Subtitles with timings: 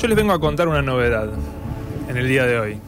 [0.00, 1.28] Yo les vengo a contar una novedad
[2.08, 2.78] en el día de hoy,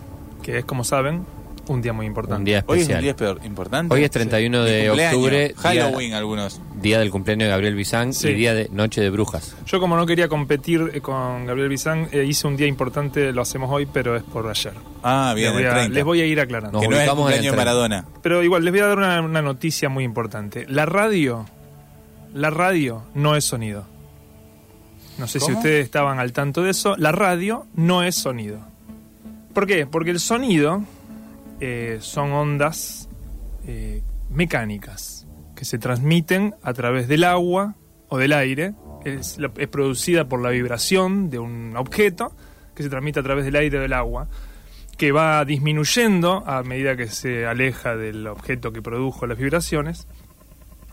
[0.42, 1.26] que es, como saben,
[1.68, 2.38] un día muy importante.
[2.38, 3.02] Un día Hoy es un especial.
[3.02, 3.94] día peor, importante.
[3.94, 6.60] Hoy es 31 Mi de octubre, Halloween día, algunos.
[6.80, 8.28] día del cumpleaños de Gabriel Bizán Sí.
[8.28, 9.54] y día de Noche de Brujas.
[9.66, 13.42] Yo como no quería competir eh, con Gabriel Bizán, eh, hice un día importante, lo
[13.42, 14.72] hacemos hoy, pero es por ayer.
[15.02, 15.94] Ah, bien, les, voy el a, 30.
[15.94, 16.78] les voy a ir aclarando.
[16.78, 16.80] No.
[16.80, 17.64] que no es el ubicamos en el cumpleaños de 30.
[17.64, 18.04] Maradona.
[18.22, 20.64] Pero igual, les voy a dar una, una noticia muy importante.
[20.68, 21.44] La radio,
[22.34, 23.91] la radio no es sonido.
[25.22, 26.96] No sé si ustedes estaban al tanto de eso.
[26.96, 28.58] La radio no es sonido.
[29.54, 29.86] ¿Por qué?
[29.86, 30.82] Porque el sonido
[31.60, 33.08] eh, son ondas
[33.64, 37.76] eh, mecánicas que se transmiten a través del agua
[38.08, 38.74] o del aire.
[39.04, 42.34] Es, es producida por la vibración de un objeto
[42.74, 44.26] que se transmite a través del aire o del agua
[44.98, 50.08] que va disminuyendo a medida que se aleja del objeto que produjo las vibraciones.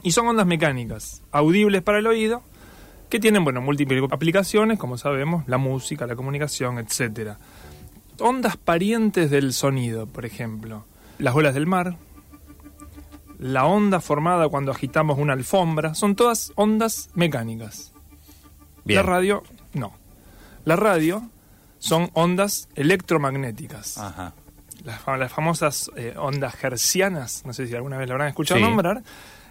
[0.04, 2.44] Y son ondas mecánicas, audibles para el oído,
[3.10, 7.38] que tienen, bueno, múltiples aplicaciones, como sabemos, la música, la comunicación, etcétera.
[8.20, 10.86] Ondas parientes del sonido, por ejemplo,
[11.18, 11.96] las olas del mar,
[13.40, 17.94] la onda formada cuando agitamos una alfombra, son todas ondas mecánicas.
[18.84, 18.98] Bien.
[18.98, 19.94] La radio, no.
[20.66, 21.24] La radio
[21.80, 24.34] son ondas electromagnéticas Ajá.
[24.84, 28.66] las, las famosas eh, ondas hertzianas, no sé si alguna vez la habrán escuchado Sí.
[28.66, 29.02] nombrar,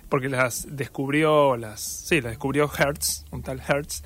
[0.09, 4.03] porque las descubrió, las, sí, las descubrió Hertz, un tal Hertz.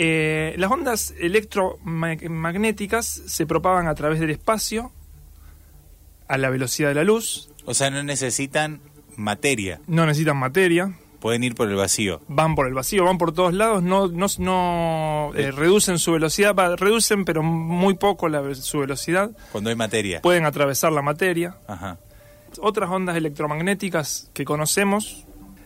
[0.00, 4.92] Eh, las ondas electromagnéticas se propagan a través del espacio
[6.28, 8.80] a la velocidad de la luz, O sea, no necesitan
[9.16, 9.80] materia.
[9.86, 12.20] no necesitan materia, Pueden ir por el vacío.
[12.28, 16.54] van por el vacío, van por todos lados, no, no, no eh, reducen su velocidad,
[16.76, 20.22] reducen pero muy poco la, su velocidad, Cuando hay materia.
[20.22, 21.98] pueden atravesar la materia, Ajá.
[22.60, 25.24] Otras ondas electromagnéticas que conocemos.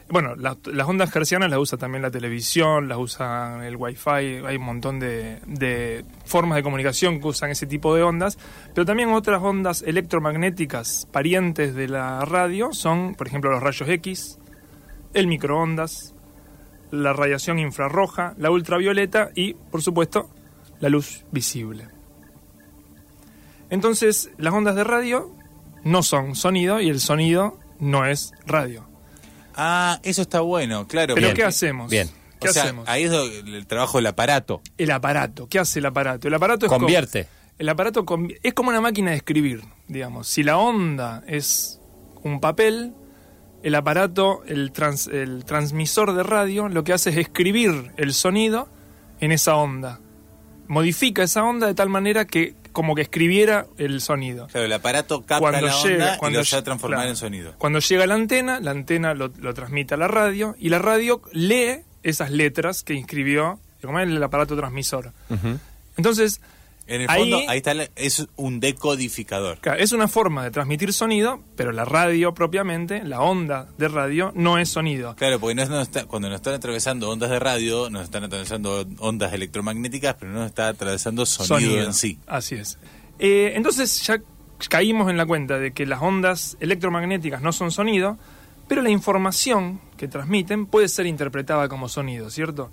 [0.08, 4.56] Bueno, la- las ondas hertzianas las usa también la televisión, las usa el wifi, hay
[4.56, 8.36] un montón de, de formas de comunicación que usan ese tipo de ondas,
[8.74, 14.38] pero también otras ondas electromagnéticas parientes de la radio son, por ejemplo, los rayos X,
[15.14, 16.14] el microondas,
[16.90, 20.28] la radiación infrarroja, la ultravioleta y, por supuesto,
[20.80, 21.88] la luz visible.
[23.70, 25.30] Entonces, las ondas de radio
[25.84, 28.86] no son sonido y el sonido no es radio.
[29.54, 31.14] Ah, eso está bueno, claro.
[31.14, 31.90] Pero ¿qué hacemos?
[31.90, 32.08] Bien.
[32.40, 32.88] ¿Qué o sea, hacemos?
[32.88, 34.62] ahí es el trabajo del aparato.
[34.78, 35.46] El aparato.
[35.48, 36.26] ¿Qué hace el aparato?
[36.28, 37.28] El aparato es como- Convierte.
[37.58, 38.04] el aparato
[38.42, 40.26] es como una máquina de escribir, digamos.
[40.28, 41.80] Si la onda es
[42.24, 42.94] un papel,
[43.62, 48.68] el aparato, el, trans- el transmisor de radio, lo que hace es escribir el sonido
[49.20, 50.00] en esa onda.
[50.66, 54.46] Modifica esa onda de tal manera que como que escribiera el sonido.
[54.48, 57.10] Claro, el aparato capta Cuando la llega- onda cuando y lo transformar claro.
[57.10, 57.54] en sonido.
[57.58, 61.20] Cuando llega la antena, la antena lo, lo transmite a la radio y la radio
[61.32, 65.12] lee esas letras que inscribió como es el aparato transmisor.
[65.96, 66.40] Entonces,
[66.86, 69.58] En el Ahí- fondo, ahí está, la- es un decodificador.
[69.60, 74.32] claro, es una forma de transmitir sonido, pero la radio propiamente, la onda de radio,
[74.34, 75.14] no es sonido.
[75.16, 79.32] Claro, porque no está- cuando nos están atravesando ondas de radio, nos están atravesando ondas
[79.32, 82.18] electromagnéticas, pero no nos está atravesando sonido, en sí.
[82.26, 82.78] Así es.
[83.18, 84.20] Eh, entonces ya
[84.68, 88.18] caímos en la cuenta de que las ondas electromagnéticas no son sonido,
[88.68, 92.70] pero la información que transmiten puede ser interpretada como sonido, ¿cierto?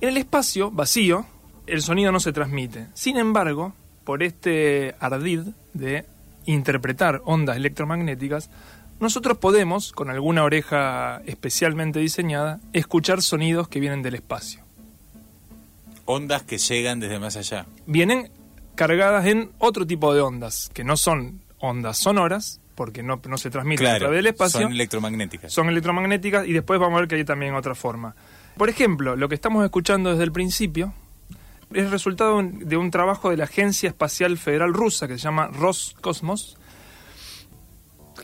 [0.00, 1.26] En el espacio vacío,
[1.66, 2.86] el sonido no se transmite.
[2.94, 5.40] Sin embargo, por este ardid
[5.74, 6.04] de
[6.46, 8.50] interpretar ondas electromagnéticas,
[8.98, 14.62] nosotros podemos, con alguna oreja especialmente diseñada, escuchar sonidos que vienen del espacio.
[16.04, 17.66] Ondas que llegan desde más allá.
[17.86, 18.30] vienen
[18.74, 23.50] cargadas en otro tipo de ondas, que no son ondas sonoras, porque no, no se
[23.50, 25.52] transmiten a Claro, través del espacio, son electromagnéticas.
[25.52, 28.14] son electromagnéticas y después vamos a ver que hay también otra forma.
[28.56, 30.94] Por ejemplo, lo que estamos escuchando desde el principio
[31.72, 36.56] es resultado de un trabajo de la Agencia Espacial Federal Rusa que se llama Roscosmos,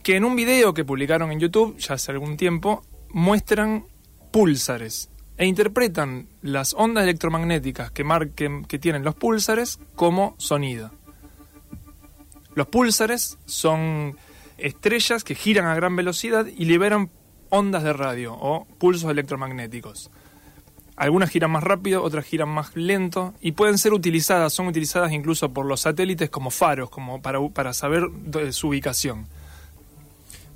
[0.03, 3.87] que en un video que publicaron en YouTube ya hace algún tiempo muestran
[4.33, 10.91] púlsares e interpretan las ondas electromagnéticas que marquen que tienen los púlsares como sonido.
[12.55, 14.17] Los púlsares son
[14.59, 17.11] estrellas que giran a gran velocidad y liberan
[17.51, 20.11] ondas de radio o pulsos electromagnéticos.
[20.97, 25.51] Algunas giran más rápido, otras giran más lento y pueden ser utilizadas, son utilizadas incluso
[25.53, 29.27] por los satélites como faros, como para, para saber do- su ubicación.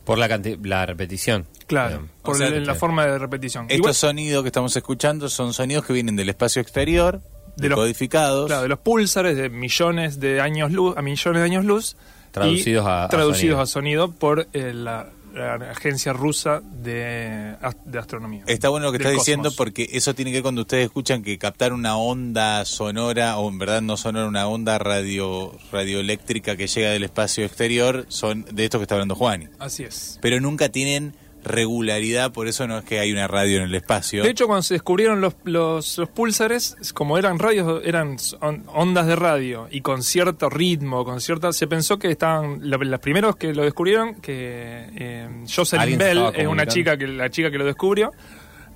[0.04, 1.46] Por la, la repetición.
[1.66, 3.64] Claro, por sea, la forma de repetición.
[3.64, 7.20] Estos Igual- sonidos que estamos escuchando son sonidos que vienen del espacio exterior,
[7.56, 8.46] De los- decodificados.
[8.46, 11.96] Claro, de los púlsares de millones de años luz a millones de años luz
[12.32, 13.60] Traducidos y a- a traducidos sonido.
[13.60, 18.44] a sonido por eh, la la agencia rusa de, de astronomía.
[18.46, 19.56] Está bueno lo que está diciendo cosmos.
[19.56, 23.58] porque eso tiene que ver cuando ustedes escuchan que captar una onda sonora, o en
[23.58, 28.78] verdad no sonora, una onda radio radioeléctrica que llega del espacio exterior, son de esto
[28.78, 29.48] que está hablando Juani.
[29.58, 30.18] Así es.
[30.20, 34.22] Pero nunca tienen regularidad, por eso no es que hay una radio en el espacio.
[34.22, 39.06] De hecho, cuando se descubrieron los, los, los púlsares, como eran radios, eran on- ondas
[39.06, 43.36] de radio y con cierto ritmo, con cierta, se pensó que estaban lo- los primeros
[43.36, 47.64] que lo descubrieron, que eh, Jocelyn Bell es una chica que la chica que lo
[47.64, 48.12] descubrió.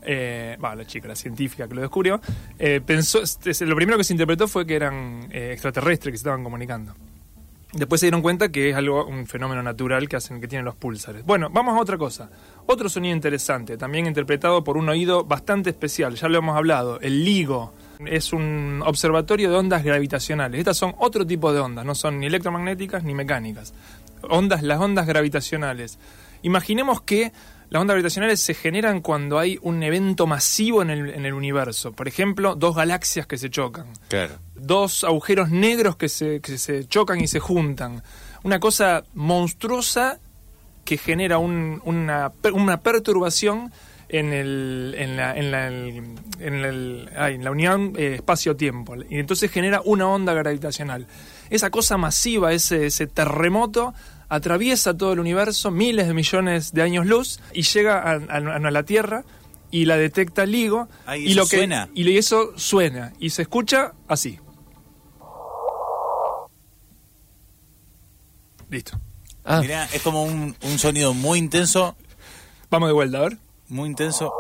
[0.07, 2.21] Eh, va, la chica, la científica que lo descubrió,
[2.59, 6.23] eh, pensó, este, lo primero que se interpretó fue que eran eh, extraterrestres que se
[6.23, 6.93] estaban comunicando.
[7.73, 10.77] Después se dieron cuenta que es algo, un fenómeno natural que hacen que tienen los
[10.77, 11.25] púlsares.
[11.25, 12.31] Bueno, vamos a otra cosa.
[12.67, 17.25] Otro sonido interesante, también interpretado por un oído bastante especial, ya lo hemos hablado, el
[17.25, 17.75] LIGO.
[18.07, 20.59] Es un observatorio de ondas gravitacionales.
[20.59, 23.75] Estas son otro tipo de ondas, no son ni electromagnéticas ni mecánicas.
[24.23, 25.99] Ondas, las ondas gravitacionales.
[26.43, 27.33] Imaginemos que
[27.71, 31.93] las ondas gravitacionales se generan cuando hay un evento masivo en el, en el universo.
[31.93, 34.35] Por ejemplo, dos galaxias que se chocan Claro.
[34.55, 38.03] dos agujeros negros que se, que se chocan y se juntan.
[38.43, 40.19] Una cosa monstruosa
[40.85, 43.73] que genera un- una, una perturbación
[44.09, 48.95] en, el, en, la, en, la, en el- ay, en la unión eh, espacio-tiempo.
[49.09, 51.07] Y entonces genera una onda gravitacional.
[51.51, 53.95] Esa cosa masiva, ese, ese terremoto,
[54.29, 58.71] atraviesa todo el universo, miles de millones de años luz, y llega a, a- a
[58.71, 59.25] la Tierra
[59.71, 60.89] y la detecta LIGO.
[61.07, 61.89] Ay, y ¿eso lo que, suena?
[61.95, 63.13] Y eso suena.
[63.19, 64.39] Y se escucha así.
[68.71, 68.99] Listo.
[69.45, 71.97] Ah, Mirá, es como un, un sonido muy intenso,
[72.71, 73.37] Vamos de vuelta, a ver.
[73.69, 74.33] muy intenso.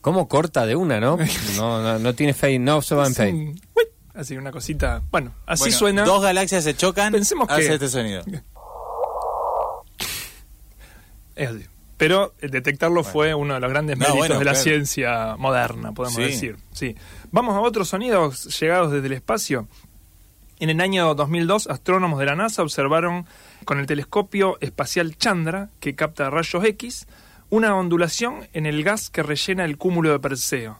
[0.00, 1.18] ¿cómo corta de una, no?
[1.56, 3.32] No, no, no tiene fade, no se va en Es fade.
[3.32, 3.60] un-
[4.14, 5.02] Así, una cosita.
[5.10, 6.04] Bueno, así Bueno, suena.
[6.04, 8.22] Dos galaxias se chocan, Pensemos hace que- este sonido.
[11.34, 11.66] Es así.
[11.98, 14.62] Pero eh, detectarlo fue uno de los grandes No, méritos bueno, de la claro.
[14.64, 16.22] ciencia moderna, podemos Sí.
[16.22, 16.56] decir.
[16.72, 16.94] Sí.
[17.30, 19.66] Vamos a otros sonidos llegados desde el espacio.
[20.58, 23.26] En el año 2002, astrónomos de la NASA observaron
[23.66, 27.06] con el telescopio espacial Chandra, que capta rayos X,
[27.50, 30.78] una ondulación en el gas que rellena el cúmulo de Perseo,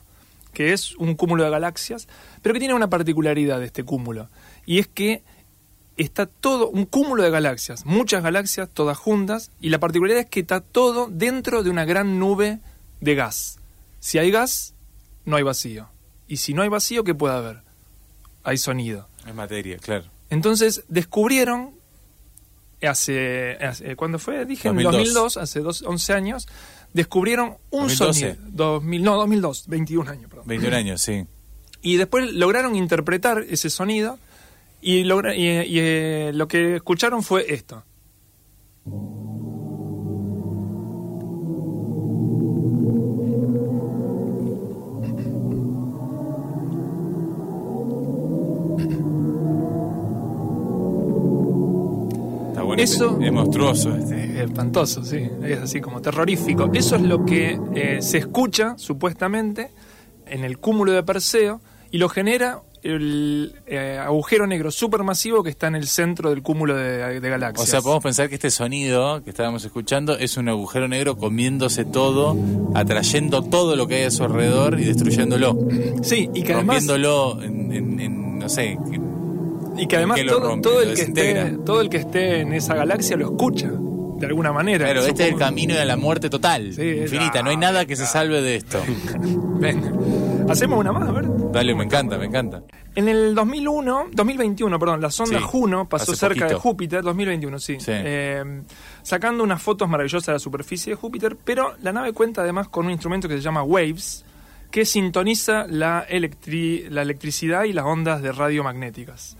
[0.51, 2.07] que es un cúmulo de galaxias,
[2.41, 4.29] pero que tiene una particularidad este cúmulo,
[4.65, 5.21] y es que
[5.95, 10.39] está todo un cúmulo de galaxias, muchas galaxias, todas juntas, y la particularidad es que
[10.39, 12.59] está todo dentro de una gran nube
[12.99, 13.59] de gas.
[13.99, 14.73] Si hay gas,
[15.25, 15.89] no hay vacío.
[16.27, 17.61] Y si no hay vacío, ¿qué puede haber?
[18.43, 19.07] Hay sonido.
[19.27, 20.05] Es materia, claro.
[20.29, 21.71] Entonces descubrieron,
[22.81, 24.45] hace, hace- ¿cuándo fue?
[24.45, 24.93] Dije, en 2002.
[25.33, 26.47] 2002, hace dos, 11 años,
[26.93, 28.19] descubrieron un 2012.
[28.35, 28.49] sonido.
[28.51, 30.47] 2000, no, 2002, 21 años, perdón.
[30.47, 31.25] 21 años, sí.
[31.81, 34.19] Y después lograron interpretar ese sonido
[34.81, 37.83] y, logra- y, y, eh, lo que escucharon fue esto.
[52.77, 54.23] Eso- Es monstruoso este.
[54.35, 56.69] Es espantoso, sí, es así como terrorífico.
[56.73, 59.71] Eso es lo que eh, se escucha, supuestamente,
[60.27, 65.67] en el cúmulo de Perseo y lo genera el eh, agujero negro supermasivo que está
[65.67, 67.67] en el centro del cúmulo de, de O galaxias.
[67.69, 72.37] sea, podemos pensar que este sonido que estábamos escuchando es un agujero negro comiéndose todo,
[72.75, 75.57] atrayendo todo lo que hay a su alrededor y destruyéndolo.
[76.03, 78.77] sí, y que además, rompiéndolo en, en- en, no sé,
[79.77, 81.65] y que además que todo, rompe, todo lo el que esté, desintegra.
[81.65, 84.85] todo el que esté en esa galaxia lo escucha, de alguna manera.
[84.85, 85.39] Claro, este es el Supongo.
[85.45, 87.41] camino de la muerte total, Sí, infinita.
[87.43, 88.81] No hay nada que se salve de esto.
[89.59, 89.91] Venga.
[90.49, 91.25] Hacemos una más, a ver.
[91.51, 92.63] Dale, me encanta, me encanta.
[92.95, 96.55] En el 2001, 2021, perdón, la sonda Sí, Juno pasó cerca de.
[96.55, 97.91] Júpiter, 2021, sí, Sí.
[97.93, 98.61] Eh,
[99.03, 102.85] sacando unas fotos maravillosas de la superficie de Júpiter, pero la nave cuenta además con
[102.85, 104.23] un instrumento que se llama Waves,
[104.71, 109.37] que sintoniza la, electri- la electricidad y las ondas de radiomagnéticas.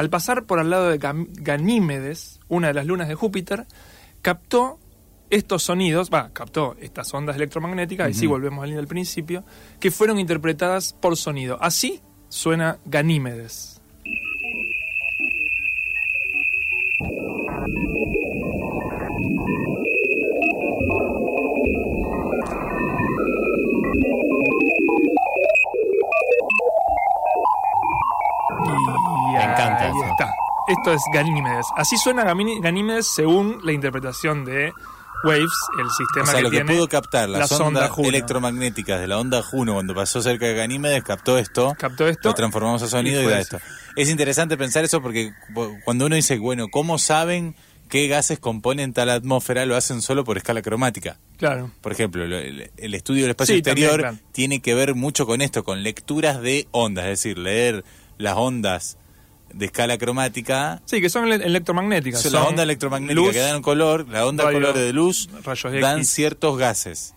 [0.00, 3.66] Al pasar por al lado de Ganímedes, una de las lunas de Júpiter,
[4.22, 4.78] captó
[5.28, 9.44] estos sonidos, va, captó estas ondas electromagnéticas, y sí volvemos al del principio,
[9.78, 11.58] que fueron interpretadas por sonido.
[11.60, 13.79] Así suena Ganímedes.
[30.70, 31.66] Esto es Ganímedes.
[31.76, 34.72] Así suena Ganímedes según la interpretación de
[35.24, 39.06] Waves, el sistema O sea, que lo que tiene pudo captar las ondas electromagnéticas de
[39.06, 42.28] la onda Juno cuando pasó cerca de Ganímedes, captó esto, Captó esto.
[42.30, 43.56] lo transformamos a sonido y y, da eso.
[43.56, 43.68] esto.
[43.96, 47.54] Es interesante pensar eso porque cu- cuando uno dice, bueno, ¿cómo saben
[47.88, 51.18] qué gases componen tal atmósfera, lo hacen solo por escala cromática.
[51.38, 51.72] Claro.
[51.80, 54.28] Por ejemplo, lo- el, el estudio del espacio Sí, también, exterior claro.
[54.32, 57.84] tiene que ver mucho con esto, con lecturas de ondas, es decir, leer
[58.16, 58.96] las ondas
[59.52, 60.80] de escala cromática.
[60.84, 62.22] Sí, que son ele- electromagnéticas.
[62.22, 65.80] Son las ondas electromagnéticas luz, que dan color, la onda radio- color de luz rayos
[65.80, 66.08] dan X.
[66.10, 67.14] ciertos gases.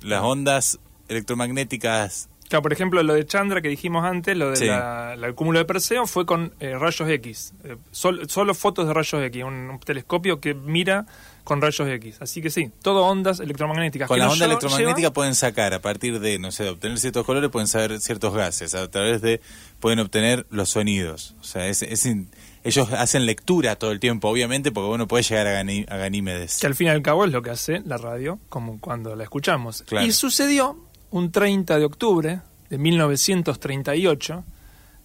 [0.00, 0.78] Las ondas
[1.08, 5.34] electromagnéticas Claro, por ejemplo, lo de Chandra que dijimos antes, lo del Sí.
[5.34, 7.54] cúmulo de Perseo, fue con eh, rayos X.
[7.64, 11.06] Eh, sol- solo fotos de rayos X, un, un telescopio que mira
[11.42, 12.16] con rayos X.
[12.20, 14.08] Así que sí, todo ondas electromagnéticas.
[14.08, 17.50] Con llevan- electromagnéticas llevan- pueden sacar, a partir de, no sé, de obtener ciertos colores,
[17.50, 18.74] pueden saber ciertos gases.
[18.74, 19.40] A través de,
[19.80, 21.34] pueden obtener los sonidos.
[21.40, 22.30] O sea, es, es in-
[22.64, 25.52] ellos hacen lectura todo el tiempo, obviamente, porque uno puede llegar a,
[25.96, 26.58] Ganímedes.
[26.60, 29.22] Que al fin y al cabo es lo que hace la radio, como cuando la
[29.22, 29.82] escuchamos.
[29.86, 30.04] Claro.
[30.06, 30.76] Y sucedió
[31.10, 34.44] un 30 de octubre de 1938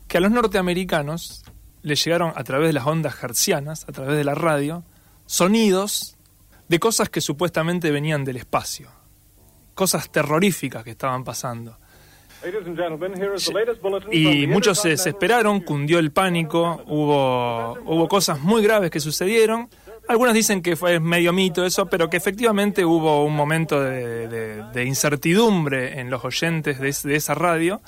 [0.07, 1.43] que a los norteamericanos
[1.83, 4.83] les llegaron a través de las ondas hertzianas, a través de la radio,
[5.25, 6.17] sonidos
[6.67, 8.89] de cosas que supuestamente venían del espacio.
[9.73, 11.77] Cosas terroríficas que estaban pasando.
[14.11, 19.69] Y muchos se desesperaron, cundió el pánico, hubo, hubo cosas muy graves que sucedieron.
[20.07, 24.63] Algunos dicen que fue medio mito eso, pero que efectivamente hubo un momento de, de-
[24.73, 27.81] de incertidumbre en los oyentes de, de esa radio.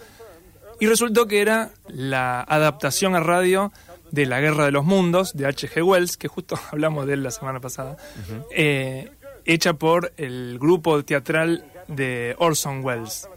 [0.80, 3.72] Y resultó que era la adaptación a radio
[4.12, 5.84] de La Guerra de los Mundos, de H.G.
[5.84, 7.98] Wells, que justo hablamos de él la semana pasada,
[8.52, 9.10] eh,
[9.46, 13.28] hecha por el grupo teatral de Orson Welles.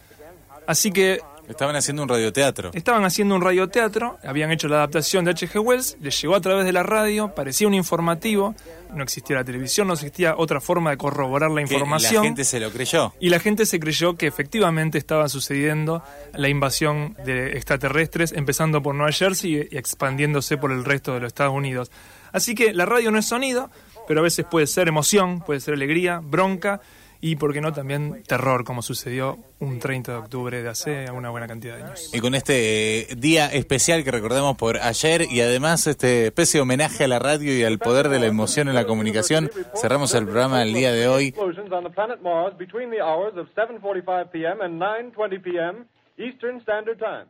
[0.66, 2.70] Así que Estaban haciendo un radioteatro.
[2.74, 5.58] Estaban haciendo un radioteatro, habían hecho la adaptación de H.G.
[5.60, 8.54] Wells, les llegó a través de la radio, parecía un informativo,
[8.92, 12.14] no existía la televisión, no existía otra forma de corroborar la Que información.
[12.16, 13.12] la gente se lo creyó.
[13.20, 16.02] Y la gente se creyó que efectivamente estaba sucediendo
[16.34, 21.28] la invasión de extraterrestres, empezando por Nueva Jersey y expandiéndose por el resto de los
[21.28, 21.90] Estados Unidos.
[22.32, 23.70] Así que la radio no es sonido,
[24.08, 26.80] pero a veces puede ser emoción, puede ser alegría, bronca
[27.30, 31.30] y, por qué no, también terror, como sucedió un 30 de octubre de hace una
[31.30, 32.10] buena cantidad de años.
[32.14, 36.62] Y con este eh, día especial que recordamos por ayer y además este especie de
[36.62, 40.24] homenaje a la radio y al poder de la emoción en la comunicación, cerramos el
[40.24, 41.26] programa del día de hoy.
[41.28, 44.60] explosions on the planet Mars between the hours of 7:45 p.m.
[44.60, 45.86] and 9:20 p.m.
[46.18, 47.26] Eastern Standard Time.